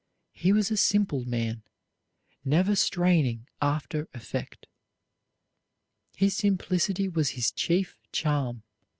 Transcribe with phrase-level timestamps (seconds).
[0.31, 1.61] He was a simple man,
[2.43, 4.65] never straining after effect.
[6.15, 8.63] His simplicity was his chief charm.